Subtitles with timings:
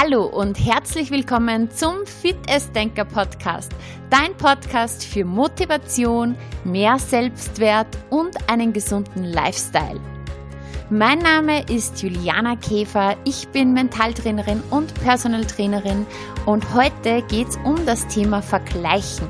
[0.00, 2.36] Hallo und herzlich willkommen zum Fit
[2.72, 3.72] Denker Podcast,
[4.10, 9.98] dein Podcast für Motivation, mehr Selbstwert und einen gesunden Lifestyle.
[10.88, 16.06] Mein Name ist Juliana Käfer, ich bin Mentaltrainerin und Personal Trainerin
[16.46, 19.26] und heute geht es um das Thema Vergleichen.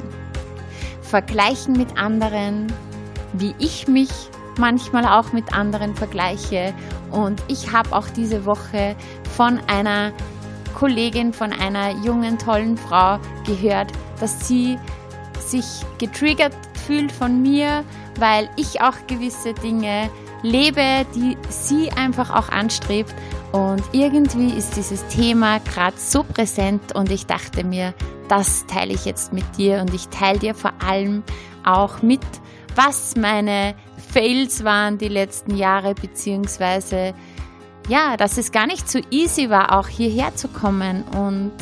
[1.00, 2.66] Vergleichen mit anderen,
[3.32, 4.11] wie ich mich
[4.59, 6.75] manchmal auch mit anderen vergleiche
[7.11, 8.97] und ich habe auch diese Woche
[9.34, 10.12] von einer
[10.78, 14.78] Kollegin von einer jungen, tollen Frau gehört, dass sie
[15.41, 15.64] sich
[15.98, 16.55] getriggert
[16.86, 17.84] fühlt von mir,
[18.19, 20.09] weil ich auch gewisse Dinge
[20.42, 23.14] lebe, die sie einfach auch anstrebt.
[23.50, 27.95] Und irgendwie ist dieses Thema gerade so präsent und ich dachte mir,
[28.28, 31.24] das teile ich jetzt mit dir und ich teile dir vor allem
[31.64, 32.20] auch mit,
[32.77, 33.74] was meine
[34.12, 37.14] Fails waren die letzten Jahre, beziehungsweise
[37.89, 41.03] ja, dass es gar nicht so easy war, auch hierher zu kommen.
[41.17, 41.53] Und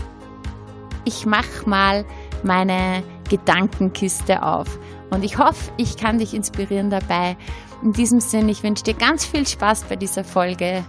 [1.05, 2.05] ich mache mal
[2.43, 4.79] meine Gedankenkiste auf.
[5.11, 7.37] Und ich hoffe, ich kann dich inspirieren dabei.
[7.83, 10.85] In diesem Sinne, ich wünsche dir ganz viel Spaß bei dieser Folge.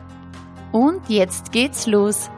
[0.72, 2.30] Und jetzt geht's los.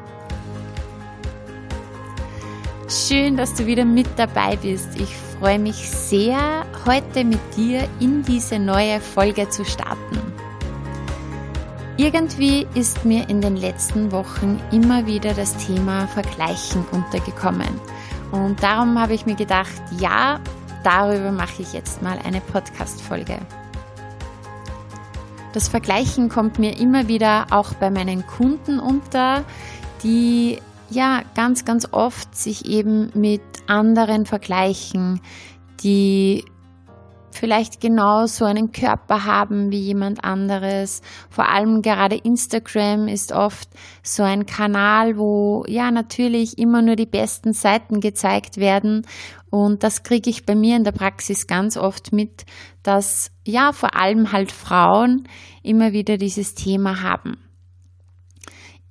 [2.90, 5.00] Schön, dass du wieder mit dabei bist.
[5.00, 10.29] Ich freue mich sehr, heute mit dir in diese neue Folge zu starten.
[12.00, 17.68] Irgendwie ist mir in den letzten Wochen immer wieder das Thema Vergleichen untergekommen.
[18.32, 20.40] Und darum habe ich mir gedacht, ja,
[20.86, 23.38] darüber mache ich jetzt mal eine Podcast-Folge.
[25.52, 29.44] Das Vergleichen kommt mir immer wieder auch bei meinen Kunden unter,
[30.02, 35.20] die ja ganz, ganz oft sich eben mit anderen vergleichen,
[35.84, 36.46] die
[37.40, 41.02] vielleicht genau so einen Körper haben wie jemand anderes.
[41.30, 43.70] Vor allem gerade Instagram ist oft
[44.04, 49.06] so ein Kanal, wo ja natürlich immer nur die besten Seiten gezeigt werden.
[49.50, 52.46] Und das kriege ich bei mir in der Praxis ganz oft mit,
[52.84, 55.28] dass ja vor allem halt Frauen
[55.64, 57.38] immer wieder dieses Thema haben.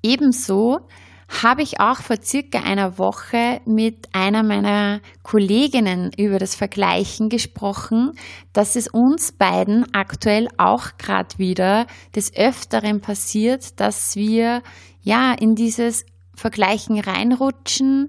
[0.03, 0.81] Ebenso
[1.29, 8.13] habe ich auch vor circa einer Woche mit einer meiner Kolleginnen über das Vergleichen gesprochen,
[8.53, 14.63] dass es uns beiden aktuell auch gerade wieder des Öfteren passiert, dass wir
[15.03, 18.09] ja in dieses Vergleichen reinrutschen,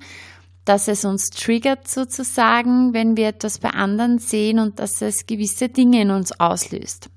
[0.63, 5.67] dass es uns triggert sozusagen, wenn wir etwas bei anderen sehen und dass es gewisse
[5.67, 7.09] Dinge in uns auslöst.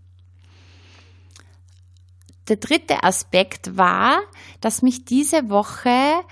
[2.48, 4.20] Der dritte Aspekt war,
[4.60, 6.22] dass mich diese Woche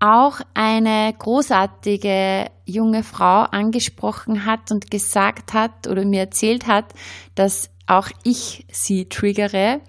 [0.00, 6.86] auch eine großartige junge Frau angesprochen hat und gesagt hat oder mir erzählt hat,
[7.34, 9.80] dass auch ich sie triggere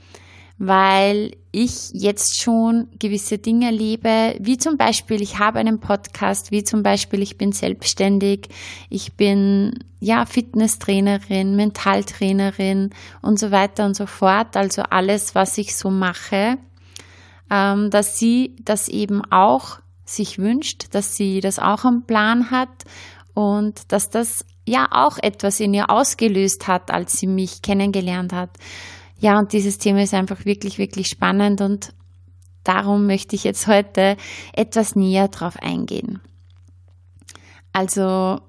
[0.64, 6.64] weil ich jetzt schon gewisse Dinge lebe, wie zum Beispiel, ich habe einen Podcast, wie
[6.64, 8.48] zum Beispiel, ich bin selbstständig,
[8.88, 12.92] ich bin ja Fitnesstrainerin, Mentaltrainerin
[13.24, 14.56] und so weiter und so fort.
[14.56, 16.60] Also alles, was ich so mache,
[17.50, 22.86] ähm, dass sie das eben auch sich wünscht, dass sie das auch am Plan hat
[23.34, 28.52] und dass das ja auch etwas in ihr ausgelöst hat, als sie mich kennengelernt hat.
[29.22, 31.94] Ja, und dieses Thema ist einfach wirklich, wirklich spannend und
[32.64, 34.18] darum möchte ich jetzt heute
[34.52, 36.22] etwas näher drauf eingehen.
[37.72, 38.42] Also,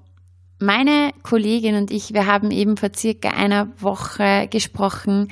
[0.57, 5.27] meine Kollegin und ich, wir haben eben vor circa einer Woche gesprochen,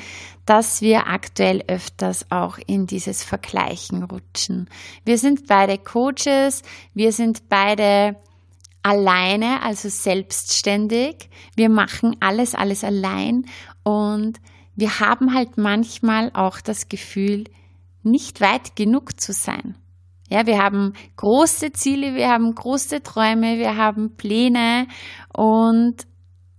[0.46, 4.69] dass wir aktuell öfters auch in dieses Vergleichen rutschen.
[5.06, 6.62] Wir sind beide Coaches,
[6.94, 8.16] wir sind beide
[8.84, 11.31] alleine, also selbstständig.
[11.56, 13.46] Wir machen alles, alles allein
[13.84, 14.40] und
[14.76, 17.46] wir haben halt manchmal auch das Gefühl,
[18.04, 19.78] nicht weit genug zu sein.
[20.30, 24.88] Ja, wir haben große Ziele, wir haben große Träume, wir haben Pläne
[25.34, 25.96] und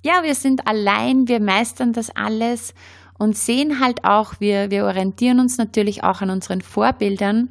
[0.04, 2.74] ja, wir sind allein, wir meistern das alles
[3.18, 7.48] und sehen halt auch, wir, wir orientieren uns natürlich auch an unseren Vorbildern.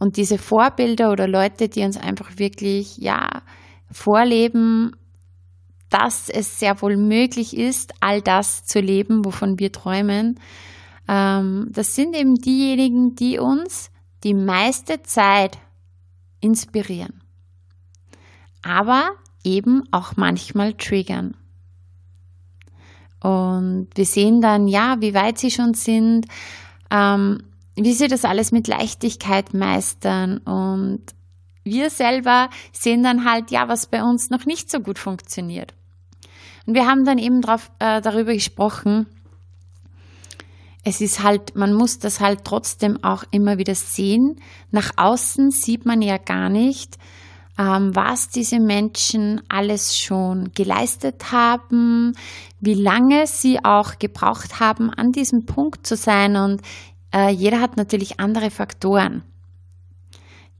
[0.00, 3.42] Und diese Vorbilder oder Leute, die uns einfach wirklich, ja,
[3.90, 4.92] vorleben,
[5.90, 10.38] dass es sehr wohl möglich ist, all das zu leben, wovon wir träumen.
[11.08, 13.90] Ähm, das sind eben diejenigen, die uns
[14.24, 15.58] die meiste Zeit
[16.40, 17.22] inspirieren,
[18.62, 19.10] aber
[19.44, 21.34] eben auch manchmal triggern.
[23.20, 26.26] Und wir sehen dann, ja, wie weit sie schon sind,
[26.90, 27.42] ähm,
[27.74, 31.02] wie sie das alles mit Leichtigkeit meistern und
[31.64, 35.74] wir selber sehen dann halt, ja, was bei uns noch nicht so gut funktioniert.
[36.68, 39.06] Und wir haben dann eben drauf, äh, darüber gesprochen,
[40.84, 44.38] es ist halt, man muss das halt trotzdem auch immer wieder sehen.
[44.70, 46.98] Nach außen sieht man ja gar nicht,
[47.58, 52.12] ähm, was diese Menschen alles schon geleistet haben,
[52.60, 56.36] wie lange sie auch gebraucht haben, an diesem Punkt zu sein.
[56.36, 56.60] Und
[57.14, 59.22] äh, jeder hat natürlich andere Faktoren.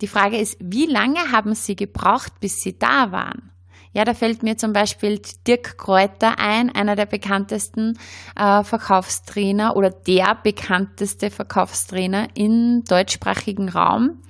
[0.00, 3.50] Die Frage ist, wie lange haben sie gebraucht, bis sie da waren?
[3.93, 7.99] Ja, da fällt mir zum Beispiel Dirk Kräuter ein, einer der bekanntesten
[8.37, 14.23] äh, Verkaufstrainer oder der bekannteste Verkaufstrainer im deutschsprachigen Raum.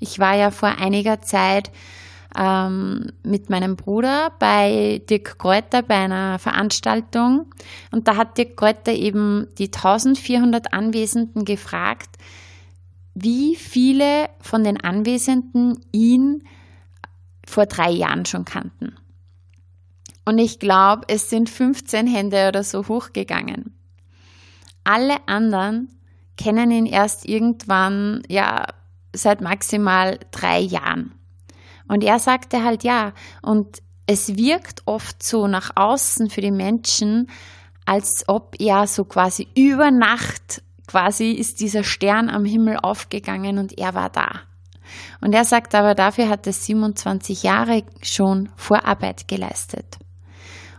[0.00, 1.70] Ich war ja vor einiger Zeit
[2.36, 7.46] ähm, mit meinem Bruder bei Dirk Kräuter bei einer Veranstaltung
[7.92, 12.16] und da hat Dirk Kräuter eben die 1400 Anwesenden gefragt,
[13.14, 16.42] wie viele von den Anwesenden ihn
[17.46, 18.96] vor drei Jahren schon kannten.
[20.24, 23.76] Und ich glaube, es sind 15 Hände oder so hochgegangen.
[24.84, 25.88] Alle anderen
[26.36, 28.66] kennen ihn erst irgendwann, ja,
[29.12, 31.14] seit maximal drei Jahren.
[31.88, 33.12] Und er sagte halt ja.
[33.40, 37.30] Und es wirkt oft so nach außen für die Menschen,
[37.84, 43.76] als ob er so quasi über Nacht quasi ist dieser Stern am Himmel aufgegangen und
[43.78, 44.42] er war da.
[45.20, 49.98] Und er sagt aber, dafür hat er 27 Jahre schon Vorarbeit geleistet.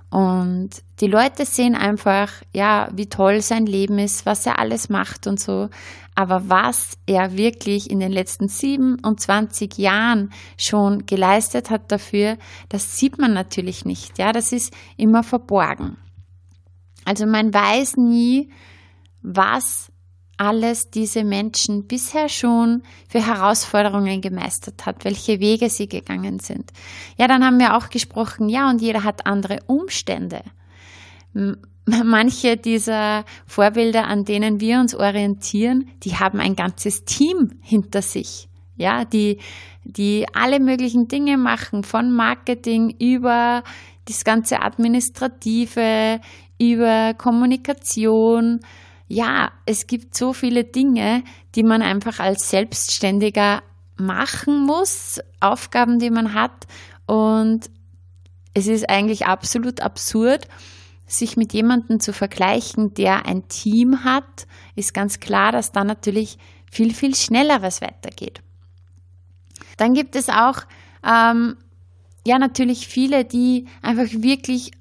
[0.10, 0.70] Und
[1.02, 5.40] die Leute sehen einfach, ja, wie toll sein Leben ist, was er alles macht und
[5.40, 5.70] so.
[6.16, 12.38] Aber was er wirklich in den letzten 27 Jahren schon geleistet hat dafür,
[12.70, 14.18] das sieht man natürlich nicht.
[14.18, 15.98] Ja, das ist immer verborgen.
[17.06, 18.50] Also man weiß nie,
[19.22, 19.92] was
[20.38, 26.72] alles diese Menschen bisher schon für Herausforderungen gemeistert hat, welche Wege sie gegangen sind.
[27.18, 30.42] Ja, dann haben wir auch gesprochen, ja, und jeder hat andere Umstände.
[31.86, 38.50] Manche dieser Vorbilder, an denen wir uns orientieren, die haben ein ganzes Team hinter sich.
[38.76, 39.40] Ja, die,
[39.86, 43.64] die alle möglichen Dinge machen, von Marketing über
[44.06, 46.20] das ganze Administrative,
[46.60, 48.60] über Kommunikation,
[49.08, 51.24] ja, es gibt so viele Dinge,
[51.56, 53.64] die man einfach als Selbstständiger
[53.96, 56.68] machen muss, Aufgaben, die man hat.
[57.06, 57.70] Und
[58.54, 60.48] es ist eigentlich absolut absurd,
[61.06, 64.46] sich mit jemandem zu vergleichen, der ein Team hat,
[64.76, 66.38] ist ganz klar, dass da natürlich
[66.70, 68.42] viel, viel schnelleres weitergeht.
[69.78, 70.64] Dann gibt es auch,
[71.04, 71.56] ähm,
[72.26, 74.72] ja, natürlich viele, die einfach wirklich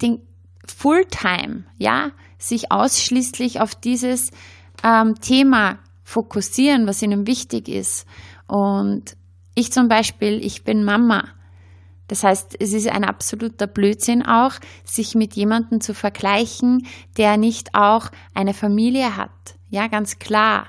[0.00, 0.22] den
[0.66, 4.30] Fulltime, ja, sich ausschließlich auf dieses
[4.82, 8.06] ähm, Thema fokussieren, was ihnen wichtig ist.
[8.46, 9.16] Und
[9.54, 11.24] ich zum Beispiel, ich bin Mama.
[12.08, 14.52] Das heißt, es ist ein absoluter Blödsinn auch,
[14.84, 16.86] sich mit jemandem zu vergleichen,
[17.16, 19.30] der nicht auch eine Familie hat.
[19.68, 20.68] Ja, ganz klar,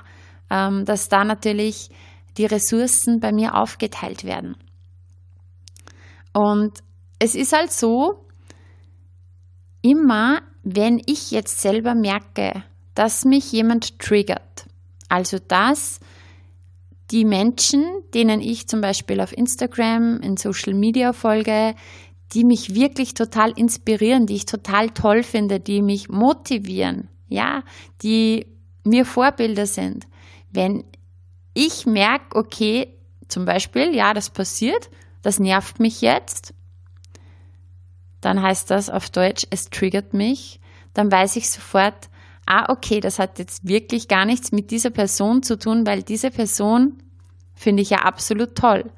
[0.50, 1.90] ähm, dass da natürlich
[2.36, 4.56] die Ressourcen bei mir aufgeteilt werden.
[6.32, 6.82] Und
[7.20, 8.24] es ist halt so,
[9.82, 10.40] immer
[10.74, 12.62] wenn ich jetzt selber merke,
[12.94, 14.66] dass mich jemand triggert,
[15.08, 16.00] also dass
[17.10, 21.74] die Menschen, denen ich zum Beispiel auf Instagram, in Social Media folge,
[22.34, 27.62] die mich wirklich total inspirieren, die ich total toll finde, die mich motivieren, ja,
[28.02, 28.46] die
[28.84, 30.06] mir Vorbilder sind.
[30.50, 30.84] Wenn
[31.54, 32.88] ich merke, okay,
[33.28, 34.90] zum Beispiel, ja, das passiert,
[35.22, 36.52] das nervt mich jetzt,
[38.20, 40.60] dann heißt das auf Deutsch, es triggert mich,
[40.94, 42.08] dann weiß ich sofort,
[42.46, 46.30] ah, okay, das hat jetzt wirklich gar nichts mit dieser Person zu tun, weil diese
[46.30, 47.02] Person
[47.54, 48.90] finde ich ja absolut toll.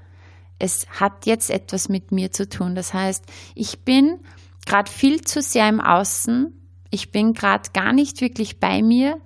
[0.59, 2.75] Es hat jetzt etwas mit mir zu tun.
[2.75, 3.25] Das heißt,
[3.55, 4.21] ich bin
[4.67, 6.55] gerade viel zu sehr im Außen,
[6.91, 9.21] ich bin gerade gar nicht wirklich bei mir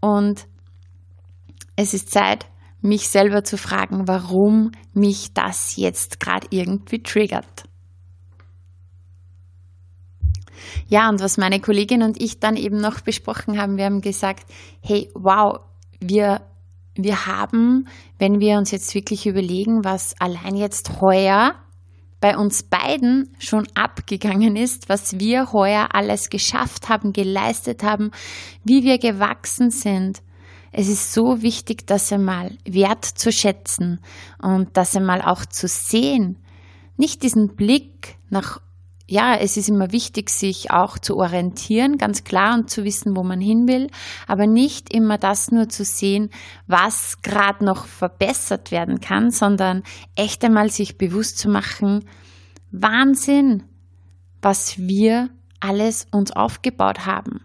[0.00, 0.46] und
[1.76, 2.46] es ist Zeit,
[2.80, 7.64] mich selber zu fragen, warum mich das jetzt gerade irgendwie triggert.
[10.88, 14.46] Ja, und was meine Kollegin und ich dann eben noch besprochen haben, wir haben gesagt,
[14.80, 15.60] hey, wow,
[16.00, 16.42] wir,
[16.94, 21.54] wir haben, wenn wir uns jetzt wirklich überlegen, was allein jetzt heuer
[22.20, 28.10] bei uns beiden schon abgegangen ist, was wir heuer alles geschafft haben, geleistet haben,
[28.64, 30.22] wie wir gewachsen sind.
[30.72, 34.00] Es ist so wichtig, das einmal wertzuschätzen
[34.42, 36.38] und das einmal auch zu sehen.
[36.96, 38.60] Nicht diesen Blick nach
[39.08, 43.22] ja, es ist immer wichtig, sich auch zu orientieren, ganz klar und zu wissen, wo
[43.22, 43.88] man hin will,
[44.26, 46.30] aber nicht immer das nur zu sehen,
[46.66, 49.84] was gerade noch verbessert werden kann, sondern
[50.16, 52.04] echt einmal sich bewusst zu machen,
[52.72, 53.62] Wahnsinn,
[54.42, 57.40] was wir alles uns aufgebaut haben.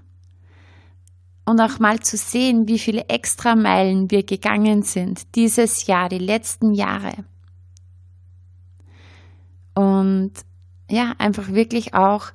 [1.45, 6.73] und auch mal zu sehen, wie viele Extrameilen wir gegangen sind dieses Jahr, die letzten
[6.73, 7.11] Jahre.
[9.73, 10.31] Und
[10.91, 12.27] ja, einfach wirklich auch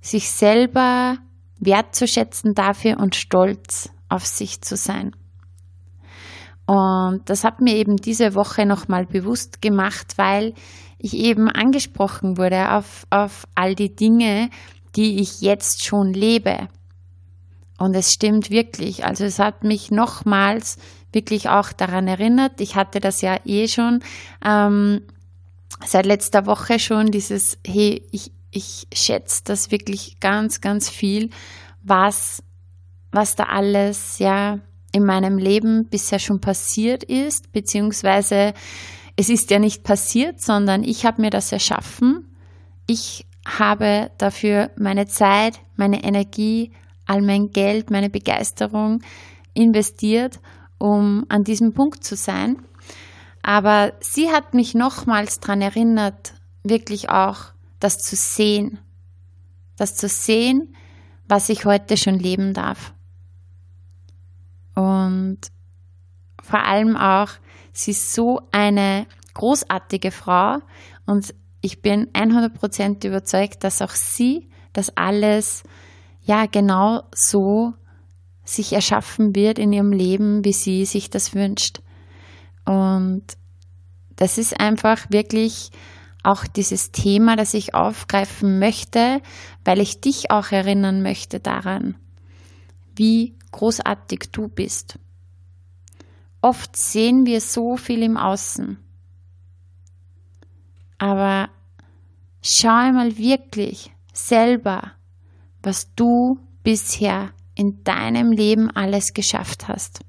[0.00, 1.16] sich selber
[1.58, 5.16] wertzuschätzen dafür und stolz auf sich zu sein.
[6.66, 10.54] Und das hat mir eben diese Woche nochmal bewusst gemacht, weil
[10.98, 14.50] ich eben angesprochen wurde auf, auf all die Dinge,
[14.96, 16.68] die ich jetzt schon lebe.
[17.78, 19.04] Und es stimmt wirklich.
[19.04, 20.78] Also es hat mich nochmals
[21.12, 22.60] wirklich auch daran erinnert.
[22.60, 24.00] Ich hatte das ja eh schon
[24.44, 25.02] ähm,
[25.84, 31.30] seit letzter Woche schon dieses, hey, ich, ich schätze das wirklich ganz, ganz viel,
[31.82, 32.42] was,
[33.12, 34.60] was da alles, ja,
[34.92, 38.54] in meinem Leben bisher schon passiert ist, beziehungsweise
[39.16, 42.26] es ist ja nicht passiert, sondern ich habe mir das erschaffen.
[42.86, 46.72] Ich habe dafür meine Zeit, meine Energie,
[47.06, 49.02] all mein Geld, meine Begeisterung
[49.54, 50.40] investiert,
[50.78, 52.56] um an diesem Punkt zu sein.
[53.46, 56.34] Aber sie hat mich nochmals daran erinnert,
[56.64, 58.80] wirklich auch das zu sehen.
[59.76, 60.74] Das zu sehen,
[61.28, 62.92] was ich heute schon leben darf.
[64.74, 65.38] Und
[66.42, 67.28] vor allem auch,
[67.72, 70.56] sie ist so eine großartige Frau
[71.06, 75.62] und ich bin 100% überzeugt, dass auch sie das alles
[76.20, 77.74] ja genau so
[78.44, 81.80] sich erschaffen wird in ihrem Leben, wie sie sich das wünscht.
[82.66, 83.24] Und
[84.16, 85.70] das ist einfach wirklich
[86.22, 89.22] auch dieses Thema, das ich aufgreifen möchte,
[89.64, 91.94] weil ich dich auch erinnern möchte daran,
[92.96, 94.98] wie großartig du bist.
[96.40, 98.78] Oft sehen wir so viel im Außen.
[100.98, 101.48] Aber
[102.42, 104.92] schau einmal wirklich selber,
[105.62, 110.00] was du bisher in deinem Leben alles geschafft hast.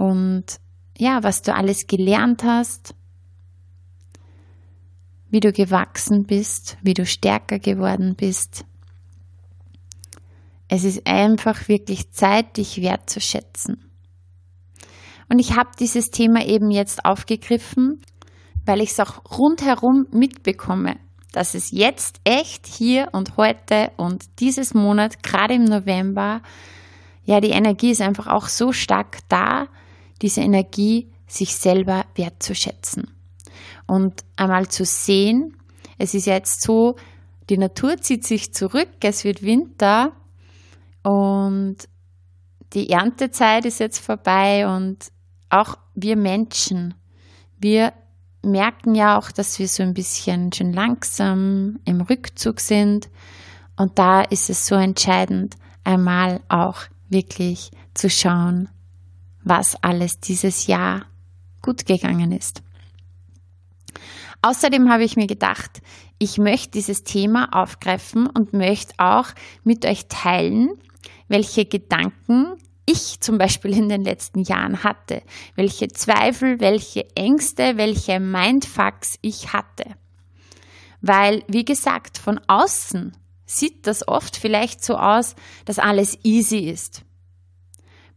[0.00, 0.44] Und
[0.96, 2.94] ja, was du alles gelernt hast,
[5.28, 8.64] wie du gewachsen bist, wie du stärker geworden bist.
[10.68, 13.90] Es ist einfach wirklich Zeit, dich wertzuschätzen.
[15.28, 18.00] Und ich habe dieses Thema eben jetzt aufgegriffen,
[18.64, 20.96] weil ich es auch rundherum mitbekomme
[21.32, 26.42] dass es jetzt echt hier und heute und dieses Monat, gerade im November,
[27.24, 29.66] ja, die Energie ist einfach auch so stark da,
[30.22, 33.10] diese Energie sich selber wertzuschätzen.
[33.86, 35.56] Und einmal zu sehen,
[35.98, 36.96] es ist jetzt so,
[37.48, 40.12] die Natur zieht sich zurück, es wird Winter
[41.02, 41.76] und
[42.72, 45.10] die Erntezeit ist jetzt vorbei und
[45.48, 46.94] auch wir Menschen,
[47.58, 47.92] wir
[48.42, 53.10] merken ja auch, dass wir so ein bisschen schon langsam im Rückzug sind.
[53.76, 58.68] Und da ist es so entscheidend, einmal auch wirklich zu schauen,
[59.50, 61.06] was alles dieses Jahr
[61.60, 62.62] gut gegangen ist.
[64.42, 65.82] Außerdem habe ich mir gedacht,
[66.20, 69.26] ich möchte dieses Thema aufgreifen und möchte auch
[69.64, 70.70] mit euch teilen,
[71.26, 72.54] welche Gedanken
[72.86, 75.20] ich zum Beispiel in den letzten Jahren hatte,
[75.56, 79.84] welche Zweifel, welche Ängste, welche Mindfucks ich hatte.
[81.00, 83.16] Weil, wie gesagt, von außen
[83.46, 87.02] sieht das oft vielleicht so aus, dass alles easy ist.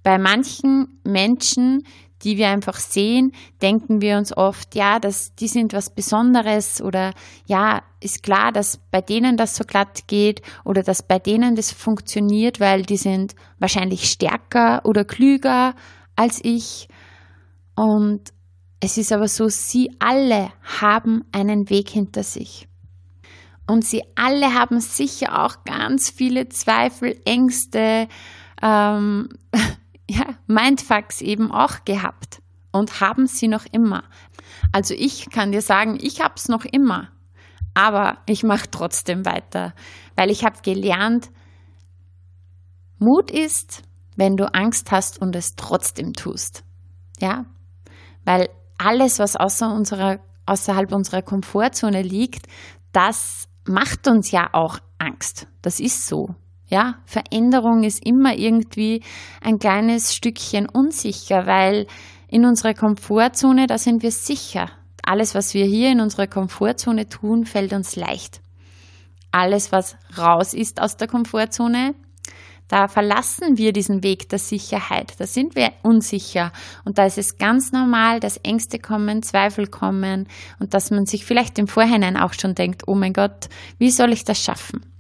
[0.04, 1.84] Bei manchen Menschen
[2.24, 7.14] die wir einfach sehen, denken wir uns oft, ja, dass die sind was Besonderes oder
[7.46, 11.72] ja, ist klar, dass bei denen das so glatt geht oder dass bei denen das
[11.72, 15.76] funktioniert, weil die sind wahrscheinlich stärker oder klüger
[16.16, 16.88] als ich.
[17.76, 18.32] Und
[18.80, 22.68] es ist aber so, sie alle haben einen Weg hinter sich.
[23.66, 28.08] Und sie alle haben sicher auch ganz viele Zweifel, Ängste,
[28.62, 29.30] ähm,
[30.10, 32.42] ja, Mindfucks eben auch gehabt
[32.72, 34.04] und haben sie noch immer.
[34.72, 37.10] Also ich kann dir sagen, ich habe es noch immer,
[37.74, 39.74] aber ich mache trotzdem weiter,
[40.16, 41.30] weil ich habe gelernt,
[43.00, 43.84] Mut ist,
[44.16, 46.64] wenn du Angst hast und es trotzdem tust.
[47.20, 47.46] Ja,
[48.26, 52.48] weil alles, was außer unserer, außerhalb unserer Komfortzone liegt,
[52.92, 55.48] das macht uns ja auch Angst.
[55.62, 56.36] Das ist so.
[56.74, 59.04] Ja, Veränderung ist immer irgendwie
[59.42, 61.86] ein kleines Stückchen unsicher, weil
[62.28, 64.72] in unserer Komfortzone, da sind wir sicher.
[65.04, 68.42] Alles, was wir hier in unserer Komfortzone tun, fällt uns leicht.
[69.30, 71.94] Alles, was raus ist aus der Komfortzone,
[72.70, 75.14] da verlassen wir diesen Weg der Sicherheit.
[75.20, 76.52] Da sind wir unsicher.
[76.86, 80.28] Und da ist es ganz normal, dass Ängste kommen, Zweifel kommen
[80.58, 84.12] und dass man sich vielleicht im Vorhinein auch schon denkt, oh mein Gott, wie soll
[84.12, 84.93] ich das schaffen?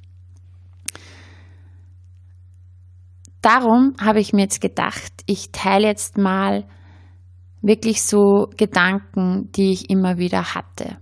[3.44, 6.66] Darum habe ich mir jetzt gedacht, ich teile jetzt mal
[7.62, 10.98] wirklich so Gedanken, die ich immer wieder hatte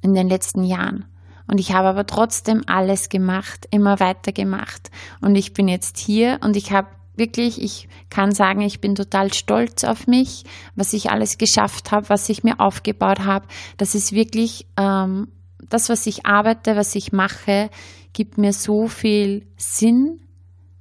[0.00, 1.06] in den letzten Jahren.
[1.46, 4.90] Und ich habe aber trotzdem alles gemacht, immer weiter gemacht.
[5.20, 9.32] Und ich bin jetzt hier und ich habe wirklich, ich kann sagen, ich bin total
[9.32, 13.46] stolz auf mich, was ich alles geschafft habe, was ich mir aufgebaut habe.
[13.76, 15.28] Das ist wirklich ähm,
[15.68, 17.70] das, was ich arbeite, was ich mache,
[18.12, 20.20] gibt mir so viel Sinn.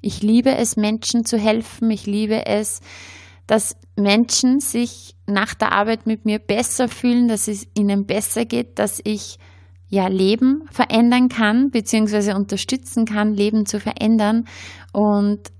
[0.01, 1.89] Ich liebe es, Menschen zu helfen.
[1.91, 2.81] Ich liebe es,
[3.47, 8.79] dass Menschen sich nach der Arbeit mit mir besser fühlen, dass es ihnen besser geht,
[8.79, 9.37] dass ich
[9.87, 14.45] ja Leben verändern kann, beziehungsweise unterstützen kann, Leben zu verändern.
[14.93, 15.51] Und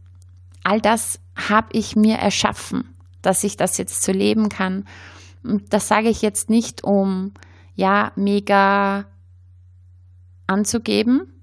[0.64, 4.86] all das habe ich mir erschaffen, dass ich das jetzt so leben kann.
[5.44, 7.34] Und das sage ich jetzt nicht, um
[7.76, 9.06] ja mega
[10.48, 11.34] anzugeben,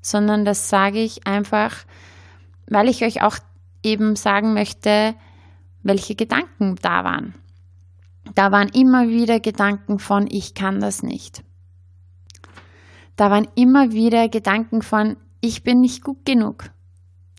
[0.00, 1.84] sondern das sage ich einfach,
[2.66, 3.38] weil ich euch auch
[3.82, 5.14] eben sagen möchte,
[5.82, 7.34] welche Gedanken da waren.
[8.34, 11.42] Da waren immer wieder Gedanken von, ich kann das nicht.
[13.16, 16.70] Da waren immer wieder Gedanken von, ich bin nicht gut genug.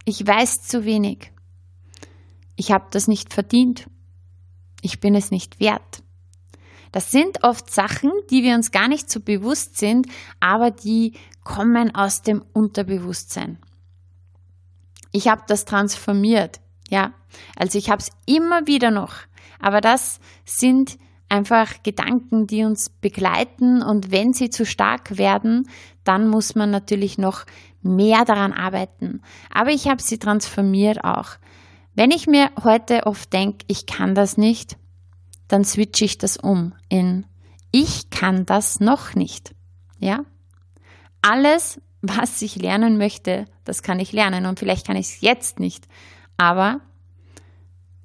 [0.05, 1.31] Ich weiß zu wenig.
[2.55, 3.89] Ich habe das nicht verdient.
[4.81, 6.03] Ich bin es nicht wert.
[6.91, 10.07] Das sind oft Sachen, die wir uns gar nicht so bewusst sind,
[10.39, 11.13] aber die
[11.43, 13.57] kommen aus dem Unterbewusstsein.
[15.13, 17.13] Ich habe das transformiert, ja.
[17.55, 19.13] Also ich habe es immer wieder noch.
[19.59, 20.97] Aber das sind
[21.29, 25.69] einfach Gedanken, die uns begleiten und wenn sie zu stark werden,
[26.03, 27.45] dann muss man natürlich noch
[27.81, 29.21] mehr daran arbeiten.
[29.49, 31.37] Aber ich habe sie transformiert auch.
[31.95, 34.77] Wenn ich mir heute oft denke, ich kann das nicht,
[35.47, 37.25] dann switche ich das um in
[37.75, 39.55] ich kann das noch nicht.
[39.97, 40.23] Ja?
[41.21, 45.59] Alles, was ich lernen möchte, das kann ich lernen und vielleicht kann ich es jetzt
[45.59, 45.87] nicht.
[46.35, 46.81] Aber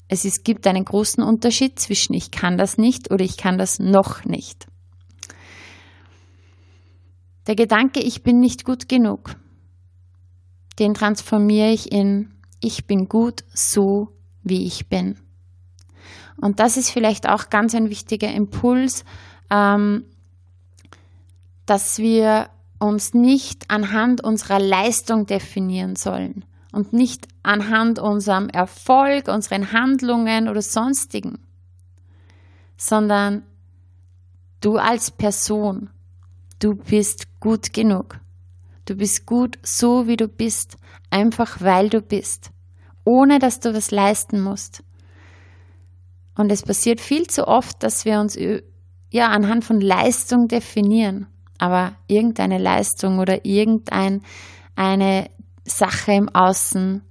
[0.06, 3.80] es ist, gibt einen großen Unterschied zwischen ich kann das nicht oder ich kann das
[3.80, 4.68] noch nicht.
[7.48, 9.34] Der Gedanke, ich bin nicht gut genug,
[10.78, 14.08] den transformiere ich in ich bin gut so,
[14.42, 15.18] wie ich bin.
[16.40, 19.04] Und das ist vielleicht auch ganz ein wichtiger Impuls,
[19.50, 20.04] ähm,
[21.66, 29.72] dass wir uns nicht anhand unserer Leistung definieren sollen und nicht anhand unserem Erfolg, unseren
[29.72, 31.38] Handlungen oder sonstigen,
[32.76, 33.42] sondern
[34.60, 35.90] du als Person,
[36.60, 38.20] du bist gut genug.
[38.84, 40.78] Du bist gut so, wie du bist,
[41.10, 42.50] einfach weil du bist,
[43.04, 44.82] ohne dass du was leisten musst.
[46.34, 48.38] Und es passiert viel zu oft, dass wir uns
[49.10, 51.26] ja anhand von Leistung definieren,
[51.58, 54.20] aber irgendeine Leistung oder irgendeine
[55.64, 57.02] Sache im Außen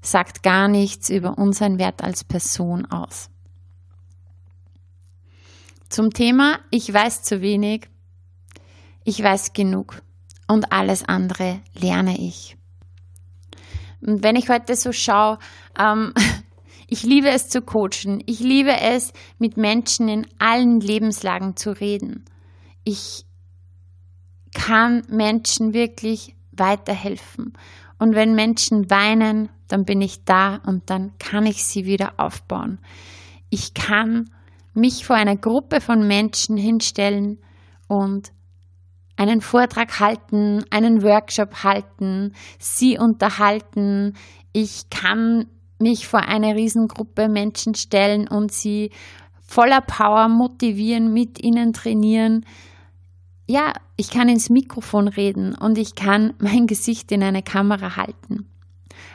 [0.00, 3.30] sagt gar nichts über unseren Wert als Person aus.
[5.88, 7.88] Zum Thema Ich weiß zu wenig,
[9.04, 10.02] ich weiß genug
[10.48, 12.56] und alles andere lerne ich.
[14.00, 15.38] Und wenn ich heute so schaue,
[15.78, 16.12] ähm,
[16.88, 22.24] ich liebe es zu coachen, ich liebe es mit Menschen in allen Lebenslagen zu reden.
[22.84, 23.24] Ich
[24.54, 27.52] kann Menschen wirklich weiterhelfen
[27.98, 32.78] und wenn Menschen weinen, dann bin ich da und dann kann ich sie wieder aufbauen.
[33.50, 34.30] Ich kann
[34.72, 37.38] mich vor einer Gruppe von Menschen hinstellen
[37.88, 38.32] und
[39.16, 44.14] einen Vortrag halten, einen Workshop halten, sie unterhalten.
[44.52, 45.46] Ich kann
[45.78, 48.90] mich vor eine Riesengruppe Menschen stellen und sie
[49.46, 52.44] voller Power motivieren, mit ihnen trainieren
[53.46, 58.48] ja, ich kann ins Mikrofon reden und ich kann mein Gesicht in eine Kamera halten.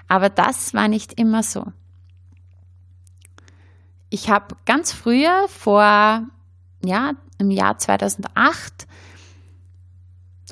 [0.08, 1.66] Aber das war nicht immer so.
[4.10, 6.24] Ich habe ganz früher, vor,
[6.84, 8.88] ja, im Jahr 2008,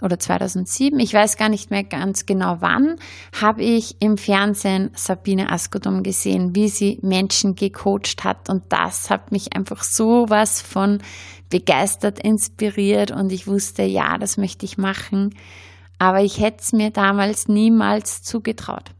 [0.02, 2.98] oder 2007, ich weiß gar nicht mehr ganz genau wann,
[3.40, 8.50] habe ich im Fernsehen Sabine Askodum gesehen, wie sie Menschen gecoacht hat.
[8.50, 11.00] Und das hat mich einfach so was von
[11.50, 13.12] begeistert, inspiriert.
[13.12, 15.36] Und ich wusste, ja, das möchte ich machen,
[16.00, 18.92] aber ich hätte es mir damals niemals zugetraut.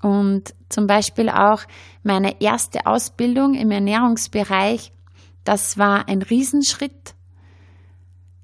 [0.00, 1.62] Und zum Beispiel auch
[2.02, 4.92] meine erste Ausbildung im Ernährungsbereich,
[5.44, 7.14] das war ein Riesenschritt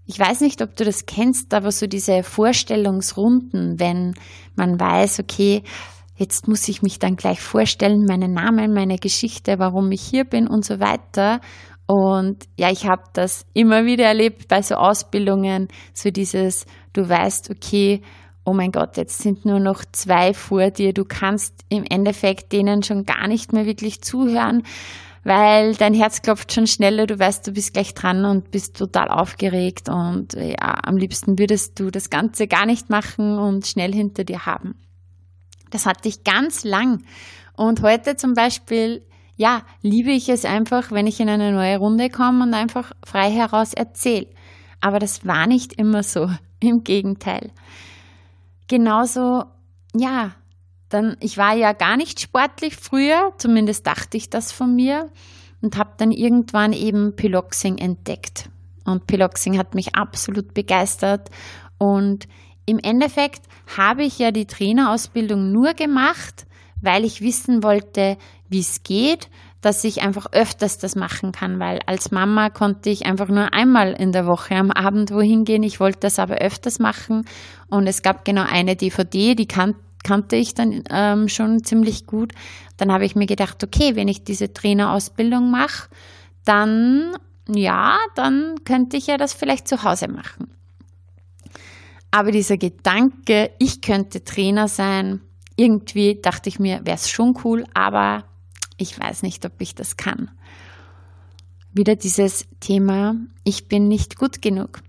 [0.07, 4.15] ich weiß nicht, ob du das kennst, aber so diese Vorstellungsrunden, wenn
[4.55, 5.63] man weiß, okay,
[6.17, 10.47] jetzt muss ich mich dann gleich vorstellen, meinen Namen, meine Geschichte, warum ich hier bin
[10.47, 11.41] und so weiter.
[11.87, 17.51] Und ja, ich habe das immer wieder erlebt bei so Ausbildungen, so dieses, du weißt,
[17.51, 18.01] okay,
[18.45, 22.83] oh mein Gott, jetzt sind nur noch zwei vor dir, du kannst im Endeffekt denen
[22.83, 24.63] schon gar nicht mehr wirklich zuhören,
[25.25, 29.09] weil dein Herz klopft schon schneller, du weißt, du bist gleich dran und bist total
[29.09, 34.25] aufgeregt und ja, am liebsten würdest du das Ganze gar nicht machen und schnell hinter
[34.25, 34.75] dir haben.
[35.71, 37.03] Das hatte ich ganz lang.
[37.57, 39.05] Und heute zum Beispiel,
[39.37, 43.31] ja, liebe ich es einfach, wenn ich in eine neue Runde komme und einfach frei
[43.31, 44.29] heraus erzähle.
[44.81, 46.31] Aber das war nicht immer so.
[46.61, 47.51] Im Gegenteil
[48.69, 49.45] genauso,
[49.95, 50.33] ja,
[50.95, 55.11] dann, ich war ja gar nicht sportlich früher, zumindest dachte ich das von mir
[55.61, 58.49] und habe dann irgendwann eben Piloxing entdeckt.
[58.85, 61.31] Und Piloxing hat mich absolut begeistert
[61.79, 62.29] und
[62.67, 63.43] im Endeffekt
[63.77, 66.47] habe ich ja die Trainerausbildung nur gemacht,
[66.81, 68.17] weil ich wissen wollte,
[68.49, 69.29] wie es geht,
[69.61, 73.93] dass ich einfach öfters das machen kann, weil als Mama konnte ich einfach nur einmal
[73.93, 75.63] in der Woche am Abend wohin gehen.
[75.63, 77.25] Ich wollte das aber öfters machen
[77.69, 82.33] und es gab genau eine DVD, die kan kannte ich dann ähm, schon ziemlich gut.
[82.77, 85.89] Dann habe ich mir gedacht, okay, wenn ich diese Trainerausbildung mache,
[86.45, 87.17] dann
[87.49, 90.51] ja, dann könnte ich ja das vielleicht zu Hause machen.
[92.11, 95.21] Aber dieser Gedanke, ich könnte Trainer sein,
[95.57, 98.25] irgendwie dachte ich mir, wäre es schon cool, aber
[98.77, 100.31] ich weiß nicht, ob ich das kann.
[101.73, 104.81] Wieder dieses Thema, ich bin nicht gut genug.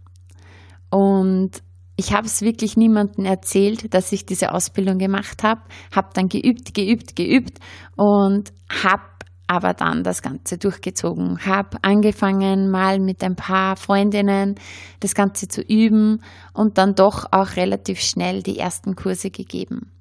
[0.92, 1.64] Und
[1.98, 5.62] ich habe es wirklich niemandem erzählt, dass ich diese Ausbildung gemacht habe,
[5.96, 7.60] habe dann geübt, geübt, geübt
[7.96, 9.04] und habe
[9.48, 14.56] aber dann das Ganze durchgezogen, habe angefangen mal mit ein paar Freundinnen
[15.00, 19.92] das Ganze zu üben und dann doch auch relativ schnell die ersten Kurse gegeben.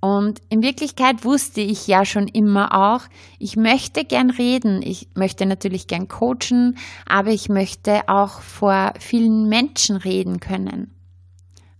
[0.00, 3.02] Und in Wirklichkeit wusste ich ja schon immer auch,
[3.38, 9.48] ich möchte gern reden, ich möchte natürlich gern coachen, aber ich möchte auch vor vielen
[9.48, 10.94] Menschen reden können.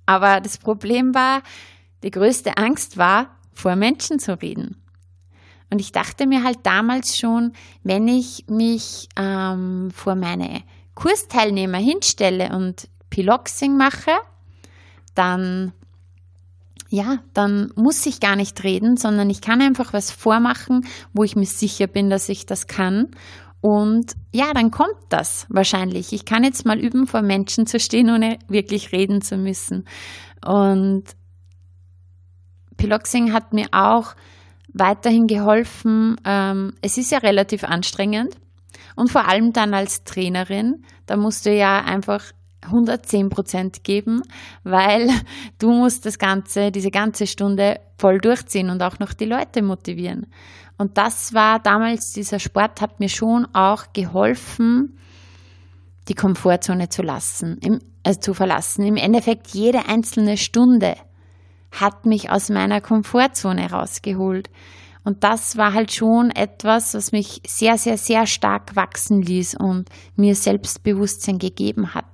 [0.05, 1.43] Aber das Problem war,
[2.03, 4.83] die größte Angst war, vor Menschen zu reden.
[5.71, 7.53] Und ich dachte mir halt damals schon,
[7.83, 10.63] wenn ich mich ähm, vor meine
[10.95, 14.13] Kursteilnehmer hinstelle und Piloxing mache,
[15.15, 15.73] dann
[16.89, 21.37] ja, dann muss ich gar nicht reden, sondern ich kann einfach was vormachen, wo ich
[21.37, 23.09] mir sicher bin, dass ich das kann.
[23.61, 26.13] Und ja, dann kommt das wahrscheinlich.
[26.13, 29.85] Ich kann jetzt mal üben, vor Menschen zu stehen, ohne wirklich reden zu müssen.
[30.45, 31.05] Und
[32.77, 34.15] Piloxing hat mir auch
[34.73, 36.17] weiterhin geholfen.
[36.25, 38.35] Ähm, es ist ja relativ anstrengend.
[38.97, 42.23] Und vor allem dann als Trainerin, da musst du ja einfach
[42.69, 44.23] 110 Prozent geben,
[44.65, 45.09] weil
[45.59, 50.27] du musst das Ganze, diese ganze Stunde voll durchziehen und auch noch die Leute motivieren.
[50.79, 54.97] Und das war damals, dieser Sport hat mir schon auch geholfen,
[56.09, 58.85] die Komfortzone zu lassen, im, also zu verlassen.
[58.85, 60.95] Im Endeffekt jede einzelne Stunde
[61.73, 64.49] hat mich aus meiner Komfortzone rausgeholt.
[65.05, 69.89] Und das war halt schon etwas, was mich sehr, sehr, sehr stark wachsen ließ und
[70.17, 72.05] mir Selbstbewusstsein gegeben hat.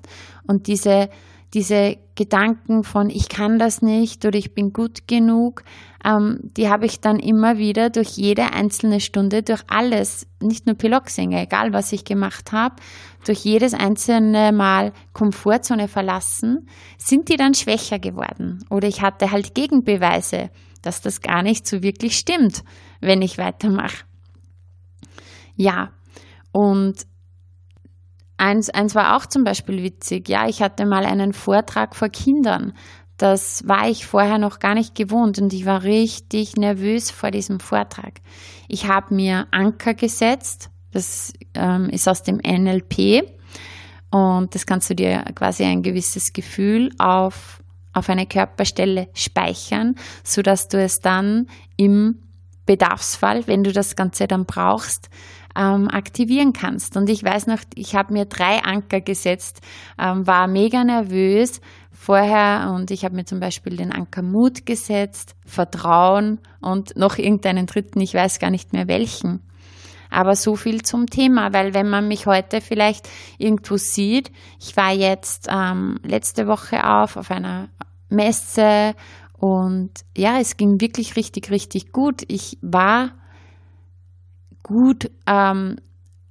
[0.46, 1.08] Und diese,
[1.52, 5.64] diese Gedanken von ich kann das nicht oder ich bin gut genug,
[6.04, 10.76] ähm, die habe ich dann immer wieder durch jede einzelne Stunde, durch alles, nicht nur
[10.76, 12.76] Piloxing, egal was ich gemacht habe,
[13.24, 18.64] durch jedes einzelne Mal Komfortzone verlassen, sind die dann schwächer geworden.
[18.68, 20.50] Oder ich hatte halt Gegenbeweise
[20.84, 22.62] dass das gar nicht so wirklich stimmt,
[23.00, 24.04] wenn ich weitermache.
[25.56, 25.92] Ja,
[26.52, 27.06] und
[28.44, 30.28] eins, eins war auch zum Beispiel witzig.
[30.28, 32.74] Ja, ich hatte mal einen Vortrag vor Kindern.
[33.16, 37.60] Das war ich vorher noch gar nicht gewohnt und ich war richtig nervös vor diesem
[37.60, 38.20] Vortrag.
[38.68, 40.70] Ich habe mir Anker gesetzt.
[40.92, 43.22] Das ähm, ist aus dem NLP.
[44.10, 47.60] Und das kannst du dir quasi ein gewisses Gefühl auf
[47.96, 52.18] auf eine Körperstelle speichern, so dass du es dann im
[52.66, 55.08] Bedarfsfall, wenn du das Ganze dann brauchst,
[55.56, 56.96] ähm, aktivieren kannst.
[56.96, 59.60] Und ich weiß noch, ich habe mir drei Anker gesetzt,
[59.98, 65.36] ähm, war mega nervös vorher und ich habe mir zum Beispiel den Anker Mut gesetzt,
[65.46, 69.40] Vertrauen und noch irgendeinen dritten, ich weiß gar nicht mehr welchen.
[70.10, 74.92] Aber so viel zum Thema, weil wenn man mich heute vielleicht irgendwo sieht, ich war
[74.92, 77.68] jetzt ähm, letzte Woche auf, auf einer
[78.10, 78.94] Messe
[79.32, 82.22] und ja, es ging wirklich richtig, richtig gut.
[82.28, 83.10] Ich war
[84.64, 85.76] gut, ähm,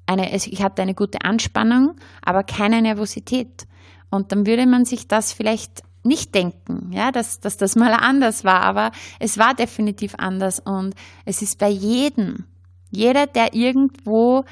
[0.06, 3.66] eine, ich hatte eine gute Anspannung, aber keine Nervosität.
[4.10, 8.44] Und dann würde man sich das vielleicht nicht denken, ja, dass, dass das mal anders
[8.44, 10.94] war, aber es war definitiv anders und
[11.24, 12.46] es ist bei jedem
[12.94, 14.46] jeder, der irgendwo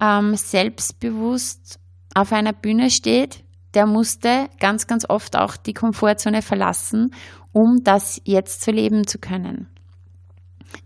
[0.00, 1.78] ähm, selbstbewusst
[2.14, 3.44] auf einer Bühne steht,
[3.74, 7.14] der musste ganz, ganz oft auch die Komfortzone verlassen,
[7.52, 9.68] um das jetzt zu leben zu können.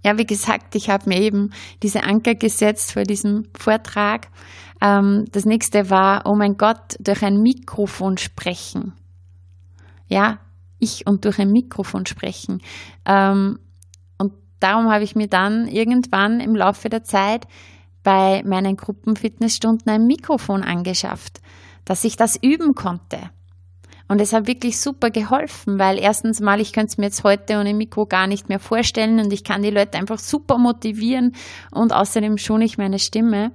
[0.04, 1.50] Ja, wie gesagt, ich habe mir eben
[1.82, 4.28] diese Anker gesetzt vor diesem Vortrag.
[4.80, 8.92] Ähm, das nächste war, oh mein Gott, durch ein Mikrofon sprechen.
[10.08, 10.38] Ja,
[10.78, 12.60] ich und durch ein Mikrofon sprechen.
[13.04, 13.58] Ähm,
[14.18, 17.46] und darum habe ich mir dann irgendwann im Laufe der Zeit
[18.02, 21.40] bei meinen Gruppenfitnessstunden ein Mikrofon angeschafft,
[21.84, 23.30] dass ich das üben konnte.
[24.08, 27.58] Und es hat wirklich super geholfen, weil erstens mal, ich könnte es mir jetzt heute
[27.58, 31.34] ohne Mikro gar nicht mehr vorstellen und ich kann die Leute einfach super motivieren
[31.70, 33.52] und außerdem schone ich meine Stimme.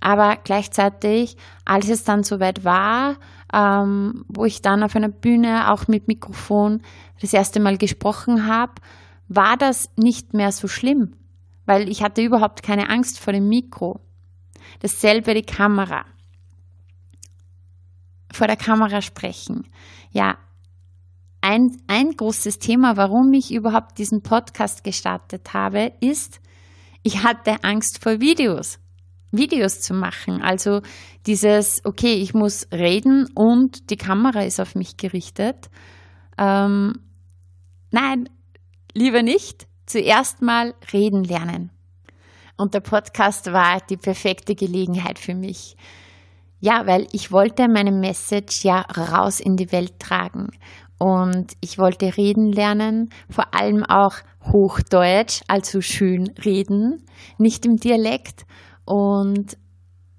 [0.00, 3.16] Aber gleichzeitig, als es dann soweit war,
[3.52, 6.82] ähm, wo ich dann auf einer Bühne auch mit Mikrofon
[7.20, 8.74] das erste Mal gesprochen habe,
[9.26, 11.14] war das nicht mehr so schlimm,
[11.66, 14.00] weil ich hatte überhaupt keine Angst vor dem Mikro.
[14.80, 16.04] Dasselbe die Kamera.
[18.32, 19.66] Vor der Kamera sprechen.
[20.10, 20.38] Ja,
[21.40, 26.40] ein, ein großes Thema, warum ich überhaupt diesen Podcast gestartet habe, ist,
[27.02, 28.78] ich hatte Angst vor Videos.
[29.30, 30.42] Videos zu machen.
[30.42, 30.80] Also
[31.26, 35.70] dieses, okay, ich muss reden und die Kamera ist auf mich gerichtet.
[36.38, 37.00] Ähm,
[37.90, 38.28] nein,
[38.94, 39.66] lieber nicht.
[39.86, 41.70] Zuerst mal reden lernen.
[42.56, 45.76] Und der Podcast war die perfekte Gelegenheit für mich.
[46.60, 50.48] Ja, weil ich wollte meine Message ja raus in die Welt tragen.
[50.98, 54.16] Und ich wollte reden lernen, vor allem auch
[54.52, 57.04] Hochdeutsch, also schön reden,
[57.38, 58.46] nicht im Dialekt
[58.84, 59.56] und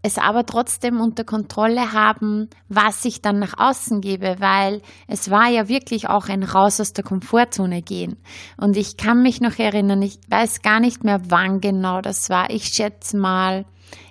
[0.02, 5.49] es aber trotzdem unter Kontrolle haben, was ich dann nach außen gebe, weil es war
[5.49, 8.15] ja wirklich auch ein Raus aus der Komfortzone gehen.
[8.56, 12.49] Und ich kann mich noch erinnern, ich weiß gar nicht mehr, wann genau das war.
[12.49, 13.65] Ich schätze mal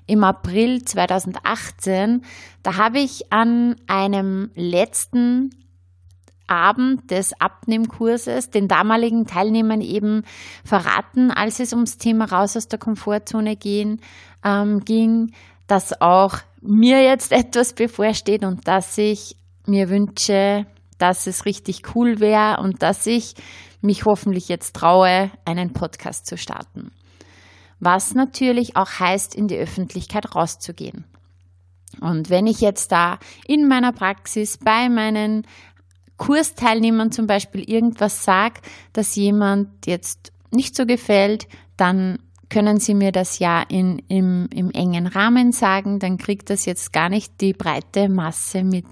[0.07, 2.23] im April 2018.
[2.62, 5.51] Da habe ich an einem letzten
[6.49, 10.23] Abend des Abnehmkurses den damaligen Teilnehmern eben
[10.64, 14.01] verraten, als es ums Thema raus aus der Komfortzone gehen
[14.45, 15.33] ähm, ging,
[15.67, 19.37] dass auch mir jetzt etwas bevorsteht und dass ich
[19.67, 20.67] mir wünsche,
[20.99, 23.35] dass es richtig cool wäre und dass ich
[23.81, 26.91] mich hoffentlich jetzt traue, einen Podcast zu starten.
[27.81, 31.05] Was natürlich auch heißt, in die Öffentlichkeit rauszugehen.
[32.01, 35.47] Und wenn ich jetzt da in meiner Praxis bei meinen
[36.17, 38.61] Kursteilnehmern zum Beispiel irgendwas sage,
[38.93, 42.19] dass jemand jetzt nicht so gefällt, dann
[42.51, 46.93] können Sie mir das ja in, im, im engen Rahmen sagen, dann kriegt das jetzt
[46.93, 48.87] gar nicht die breite Masse mit.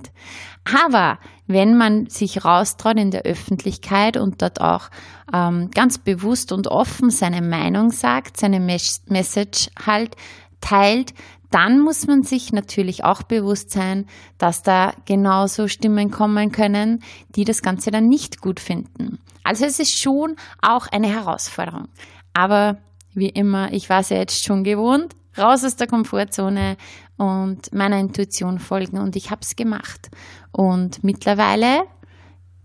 [0.85, 4.90] Aber wenn man sich raustraut in der Öffentlichkeit und dort auch
[5.32, 10.16] ähm, ganz bewusst und offen seine Meinung sagt, seine Message halt
[10.61, 11.14] teilt,
[11.50, 14.06] dann muss man sich natürlich auch bewusst sein,
[14.38, 19.18] dass da genauso Stimmen kommen können, die das Ganze dann nicht gut finden.
[19.44, 21.88] Also es ist schon auch eine Herausforderung.
[22.35, 22.78] Aber
[23.14, 26.76] wie immer, ich war es ja jetzt schon gewohnt, raus aus der Komfortzone
[27.16, 30.11] und meiner Intuition folgen und ich habe es gemacht.
[30.52, 31.85] Und mittlerweile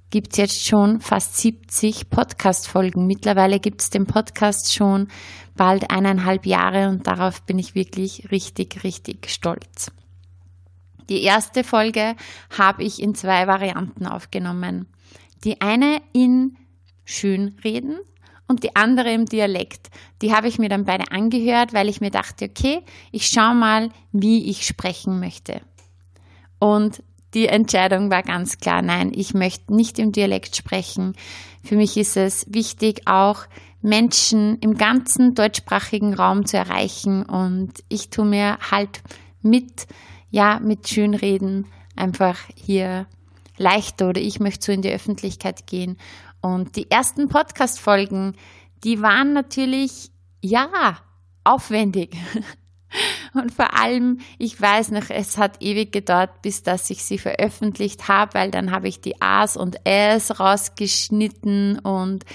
[0.09, 3.07] gibt es jetzt schon fast 70 Podcast-Folgen.
[3.07, 5.07] Mittlerweile gibt es den Podcast schon
[5.55, 9.91] bald eineinhalb Jahre und darauf bin ich wirklich richtig, richtig stolz.
[11.09, 12.15] Die erste Folge
[12.57, 14.87] habe ich in zwei Varianten aufgenommen.
[15.43, 16.57] Die eine in
[17.05, 17.99] Schönreden
[18.47, 19.89] und die andere im Dialekt.
[20.21, 23.89] Die habe ich mir dann beide angehört, weil ich mir dachte, okay, ich schaue mal,
[24.11, 25.61] wie ich sprechen möchte.
[26.59, 27.01] Und
[27.33, 31.15] die Entscheidung war ganz klar, nein, ich möchte nicht im Dialekt sprechen.
[31.63, 33.45] Für mich ist es wichtig, auch
[33.81, 39.01] Menschen im ganzen deutschsprachigen Raum zu erreichen und ich tue mir halt
[39.41, 39.87] mit,
[40.29, 43.07] ja, mit Schönreden einfach hier
[43.57, 45.97] leichter oder ich möchte so in die Öffentlichkeit gehen
[46.41, 48.35] und die ersten Podcast-Folgen,
[48.83, 50.97] die waren natürlich, ja,
[51.43, 52.15] aufwendig.
[53.33, 58.09] Und vor allem, ich weiß noch, es hat ewig gedauert, bis dass ich sie veröffentlicht
[58.09, 62.25] habe, weil dann habe ich die A's und Ä's rausgeschnitten und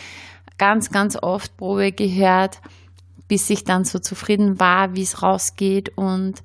[0.56, 2.60] ganz, ganz oft Probe gehört,
[3.28, 5.92] bis ich dann so zufrieden war, wie es rausgeht.
[5.96, 6.42] Und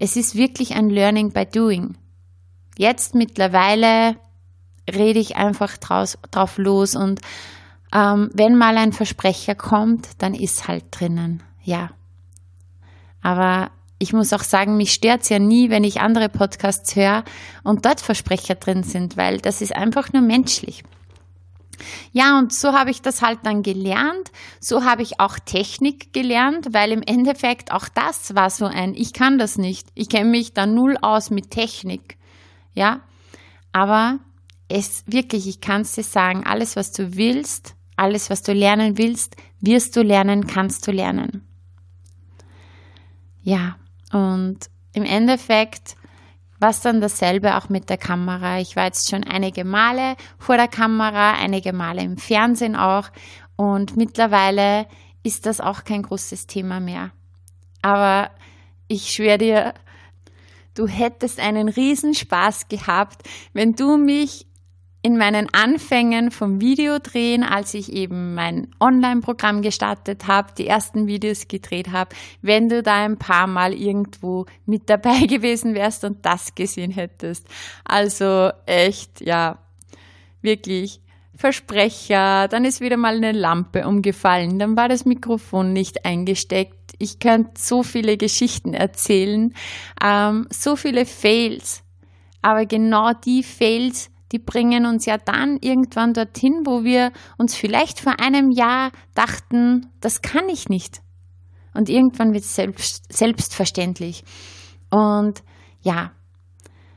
[0.00, 1.96] es ist wirklich ein Learning by Doing.
[2.76, 4.16] Jetzt mittlerweile
[4.92, 7.20] rede ich einfach draus, drauf los und
[7.92, 11.90] ähm, wenn mal ein Versprecher kommt, dann ist halt drinnen, ja.
[13.22, 17.24] Aber ich muss auch sagen, mich stört es ja nie, wenn ich andere Podcasts höre
[17.62, 20.82] und dort Versprecher drin sind, weil das ist einfach nur menschlich.
[22.12, 24.30] Ja, und so habe ich das halt dann gelernt.
[24.60, 29.12] So habe ich auch Technik gelernt, weil im Endeffekt auch das war so ein, ich
[29.12, 29.88] kann das nicht.
[29.94, 32.16] Ich kenne mich da null aus mit Technik.
[32.74, 33.00] Ja,
[33.72, 34.18] Aber
[34.68, 38.98] es wirklich, ich kann es dir sagen, alles, was du willst, alles, was du lernen
[38.98, 41.46] willst, wirst du lernen, kannst du lernen.
[43.42, 43.76] Ja,
[44.12, 44.58] und
[44.94, 45.96] im Endeffekt
[46.58, 48.58] war es dann dasselbe auch mit der Kamera.
[48.58, 53.10] Ich war jetzt schon einige Male vor der Kamera, einige Male im Fernsehen auch
[53.56, 54.86] und mittlerweile
[55.22, 57.10] ist das auch kein großes Thema mehr.
[57.82, 58.30] Aber
[58.88, 59.74] ich schwöre dir,
[60.74, 64.46] du hättest einen Riesenspaß gehabt, wenn du mich
[65.04, 71.46] in meinen Anfängen vom Videodrehen, als ich eben mein Online-Programm gestartet habe, die ersten Videos
[71.46, 76.54] gedreht habe, wenn du da ein paar Mal irgendwo mit dabei gewesen wärst und das
[76.54, 77.46] gesehen hättest.
[77.84, 79.58] Also echt, ja,
[80.40, 81.02] wirklich
[81.36, 86.94] Versprecher, dann ist wieder mal eine Lampe umgefallen, dann war das Mikrofon nicht eingesteckt.
[86.98, 89.52] Ich könnte so viele Geschichten erzählen,
[90.02, 91.82] ähm, so viele Fails.
[92.40, 98.00] Aber genau die Fails, die bringen uns ja dann irgendwann dorthin, wo wir uns vielleicht
[98.00, 101.02] vor einem Jahr dachten, das kann ich nicht.
[101.72, 104.24] Und irgendwann wird es selbst, selbstverständlich.
[104.90, 105.44] Und
[105.82, 106.10] ja,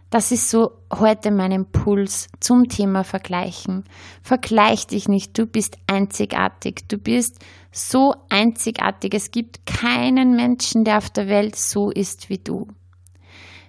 [0.09, 3.83] das ist so heute mein Impuls zum Thema Vergleichen.
[4.23, 9.13] Vergleich dich nicht, du bist einzigartig, du bist so einzigartig.
[9.13, 12.67] Es gibt keinen Menschen, der auf der Welt so ist wie du.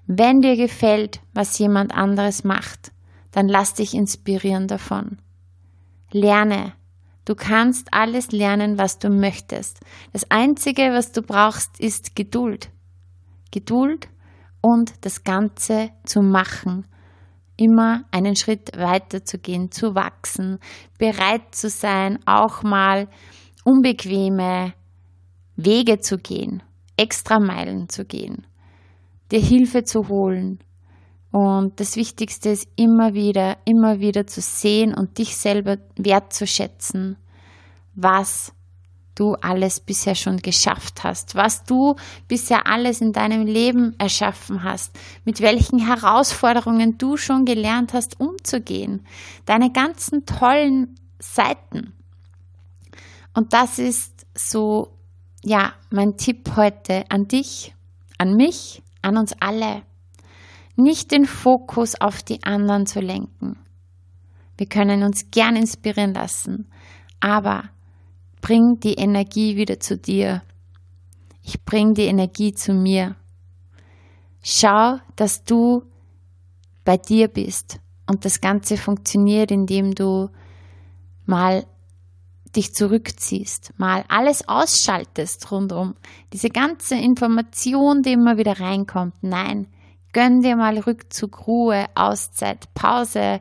[0.06, 2.92] Wenn dir gefällt, was jemand anderes macht,
[3.38, 5.18] dann lass dich inspirieren davon.
[6.10, 6.72] Lerne.
[7.24, 9.78] Du kannst alles lernen, was du möchtest.
[10.12, 12.68] Das Einzige, was du brauchst, ist Geduld.
[13.52, 14.08] Geduld
[14.60, 16.84] und das Ganze zu machen.
[17.56, 20.58] Immer einen Schritt weiter zu gehen, zu wachsen,
[20.98, 23.06] bereit zu sein, auch mal
[23.64, 24.72] unbequeme
[25.54, 26.64] Wege zu gehen,
[26.96, 28.48] extra Meilen zu gehen,
[29.30, 30.58] dir Hilfe zu holen,
[31.30, 37.16] und das Wichtigste ist immer wieder, immer wieder zu sehen und dich selber wertzuschätzen,
[37.94, 38.52] was
[39.14, 41.96] du alles bisher schon geschafft hast, was du
[42.28, 49.04] bisher alles in deinem Leben erschaffen hast, mit welchen Herausforderungen du schon gelernt hast, umzugehen,
[49.44, 51.92] deine ganzen tollen Seiten.
[53.34, 54.92] Und das ist so,
[55.44, 57.74] ja, mein Tipp heute an dich,
[58.18, 59.82] an mich, an uns alle
[60.78, 63.58] nicht den Fokus auf die anderen zu lenken.
[64.56, 66.70] Wir können uns gern inspirieren lassen,
[67.20, 67.64] aber
[68.40, 70.42] bring die Energie wieder zu dir.
[71.42, 73.16] Ich bring die Energie zu mir.
[74.42, 75.82] Schau, dass du
[76.84, 80.30] bei dir bist und das Ganze funktioniert, indem du
[81.26, 81.66] mal
[82.54, 85.96] dich zurückziehst, mal alles ausschaltest rundum.
[86.32, 89.14] Diese ganze Information, die immer wieder reinkommt.
[89.22, 89.66] Nein,
[90.12, 93.40] Gönn dir mal Rückzug, Ruhe, Auszeit, Pause,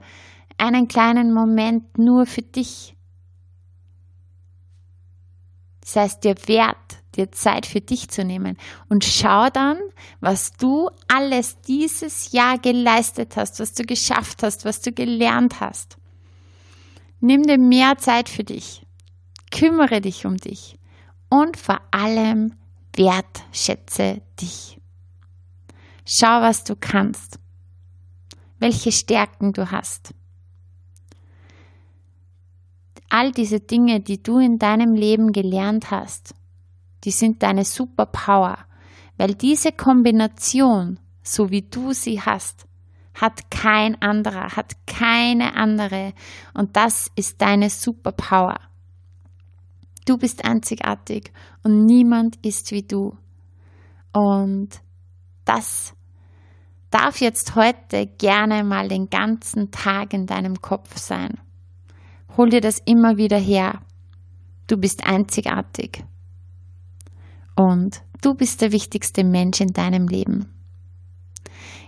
[0.58, 2.96] einen kleinen Moment nur für dich.
[5.84, 8.58] Sei es dir wert, dir Zeit für dich zu nehmen
[8.90, 9.78] und schau dann,
[10.20, 15.98] was du alles dieses Jahr geleistet hast, was du geschafft hast, was du gelernt hast.
[17.20, 18.86] Nimm dir mehr Zeit für dich,
[19.52, 20.78] kümmere dich um dich
[21.30, 22.54] und vor allem
[22.96, 24.77] wertschätze dich.
[26.10, 27.38] Schau, was du kannst,
[28.60, 30.14] welche Stärken du hast.
[33.10, 36.34] All diese Dinge, die du in deinem Leben gelernt hast,
[37.04, 38.58] die sind deine Superpower,
[39.18, 42.68] weil diese Kombination, so wie du sie hast,
[43.14, 46.14] hat kein anderer, hat keine andere
[46.54, 48.62] und das ist deine Superpower.
[50.06, 53.18] Du bist einzigartig und niemand ist wie du.
[54.14, 54.70] Und
[55.44, 55.97] das
[56.90, 61.40] darf jetzt heute gerne mal den ganzen Tag in deinem Kopf sein.
[62.38, 63.82] Hol dir das immer wieder her.
[64.68, 66.04] Du bist einzigartig.
[67.56, 70.54] Und du bist der wichtigste Mensch in deinem Leben.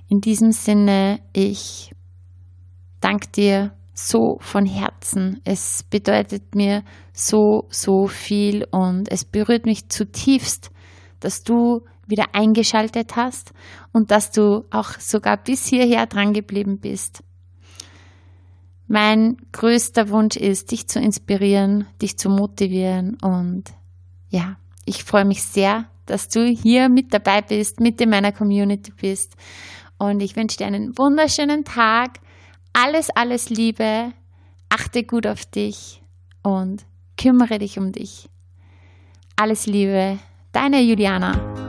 [0.07, 1.93] In diesem Sinne, ich
[2.99, 5.41] danke dir so von Herzen.
[5.43, 10.71] Es bedeutet mir so, so viel und es berührt mich zutiefst,
[11.19, 13.51] dass du wieder eingeschaltet hast
[13.93, 17.23] und dass du auch sogar bis hierher dran geblieben bist.
[18.87, 23.65] Mein größter Wunsch ist, dich zu inspirieren, dich zu motivieren und
[24.29, 28.91] ja, ich freue mich sehr, dass du hier mit dabei bist, mit in meiner Community
[28.99, 29.35] bist
[29.99, 32.19] und ich wünsche dir einen wunderschönen Tag.
[32.73, 34.11] Alles, alles Liebe,
[34.69, 36.01] achte gut auf dich
[36.41, 36.85] und
[37.17, 38.29] kümmere dich um dich.
[39.35, 40.19] Alles Liebe,
[40.51, 41.68] deine Juliana.